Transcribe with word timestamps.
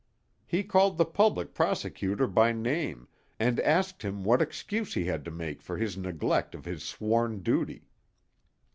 He 0.47 0.63
called 0.63 0.97
the 0.97 1.05
public 1.05 1.53
prosecutor 1.53 2.25
by 2.25 2.53
name, 2.53 3.07
and 3.39 3.59
asked 3.59 4.01
him 4.01 4.23
what 4.23 4.41
excuse 4.41 4.95
he 4.95 5.05
had 5.05 5.23
to 5.25 5.29
make 5.29 5.61
for 5.61 5.77
his 5.77 5.95
neglect 5.95 6.55
of 6.55 6.65
his 6.65 6.81
sworn 6.83 7.43
duty. 7.43 7.87